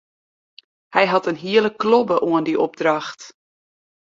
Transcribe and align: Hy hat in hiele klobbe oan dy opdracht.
Hy 0.95 1.05
hat 1.13 1.29
in 1.31 1.41
hiele 1.43 1.71
klobbe 1.81 2.17
oan 2.29 2.45
dy 2.47 2.55
opdracht. 2.65 3.21